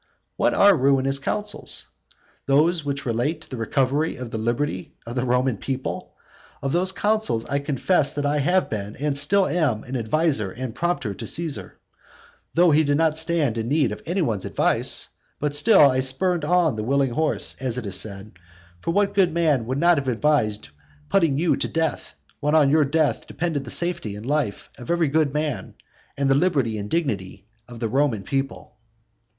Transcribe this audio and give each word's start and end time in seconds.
What 0.35 0.55
are 0.55 0.75
ruinous 0.75 1.19
counsels? 1.19 1.85
those 2.47 2.83
which 2.83 3.05
relate 3.05 3.41
to 3.41 3.49
the 3.51 3.57
recovery 3.57 4.15
of 4.15 4.31
the 4.31 4.39
liberty 4.39 4.95
of 5.05 5.15
the 5.15 5.23
Roman 5.25 5.57
people? 5.57 6.15
Of 6.63 6.71
those 6.71 6.91
counsels 6.91 7.45
I 7.45 7.59
confess 7.59 8.11
that 8.15 8.25
I 8.25 8.39
have 8.39 8.67
been 8.67 8.95
and 8.95 9.15
still 9.15 9.45
am 9.45 9.83
an 9.83 9.95
adviser 9.95 10.49
and 10.49 10.73
prompter 10.73 11.13
to 11.13 11.27
Caesar. 11.27 11.77
Although 12.57 12.71
he 12.71 12.83
did 12.83 12.97
not 12.97 13.15
stand 13.15 13.59
in 13.59 13.67
need 13.67 13.91
of 13.91 14.01
any 14.07 14.23
one's 14.23 14.43
advice, 14.43 15.09
but 15.39 15.53
still 15.53 15.81
I 15.81 15.99
spurned 15.99 16.43
on 16.45 16.77
the 16.77 16.83
willing 16.83 17.11
horse, 17.11 17.55
as 17.61 17.77
it 17.77 17.85
is 17.85 17.93
said. 17.93 18.31
For 18.79 18.89
what 18.89 19.13
good 19.13 19.31
man 19.31 19.67
would 19.67 19.77
not 19.77 19.99
have 19.99 20.07
advised 20.07 20.69
putting 21.09 21.37
you 21.37 21.55
to 21.57 21.67
death, 21.67 22.15
when 22.39 22.55
on 22.55 22.71
your 22.71 22.85
death 22.85 23.27
depended 23.27 23.65
the 23.65 23.69
safety 23.69 24.15
and 24.15 24.25
life 24.25 24.71
of 24.79 24.89
every 24.89 25.09
good 25.09 25.31
man, 25.31 25.75
and 26.17 26.27
the 26.27 26.33
liberty 26.33 26.79
and 26.79 26.89
dignity 26.89 27.45
of 27.67 27.79
the 27.79 27.87
Roman 27.87 28.23
people? 28.23 28.73